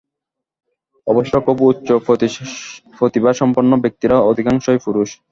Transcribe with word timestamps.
অবশ্য 1.07 1.33
খুব 1.45 1.57
উচ্চ 1.63 1.87
প্রতিভাসম্পন্ন 2.97 3.71
ব্যক্তিরা 3.83 4.17
অধিকাংশই 4.31 4.79
পুরুষ। 4.85 5.09